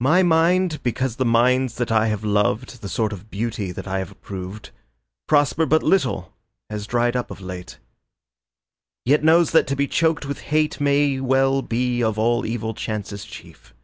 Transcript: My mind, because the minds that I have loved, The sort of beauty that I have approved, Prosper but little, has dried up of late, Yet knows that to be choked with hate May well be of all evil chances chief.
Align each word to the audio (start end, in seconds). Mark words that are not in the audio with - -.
My 0.00 0.22
mind, 0.22 0.82
because 0.82 1.16
the 1.16 1.26
minds 1.26 1.74
that 1.74 1.92
I 1.92 2.06
have 2.06 2.24
loved, 2.24 2.80
The 2.80 2.88
sort 2.88 3.12
of 3.12 3.30
beauty 3.30 3.70
that 3.70 3.86
I 3.86 3.98
have 3.98 4.10
approved, 4.10 4.70
Prosper 5.28 5.66
but 5.66 5.82
little, 5.82 6.32
has 6.70 6.86
dried 6.86 7.16
up 7.16 7.30
of 7.30 7.42
late, 7.42 7.76
Yet 9.04 9.22
knows 9.22 9.50
that 9.50 9.66
to 9.66 9.76
be 9.76 9.86
choked 9.86 10.24
with 10.24 10.40
hate 10.40 10.80
May 10.80 11.20
well 11.20 11.60
be 11.60 12.02
of 12.02 12.18
all 12.18 12.46
evil 12.46 12.72
chances 12.72 13.26
chief. 13.26 13.74